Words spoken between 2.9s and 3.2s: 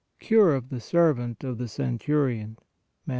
Mat.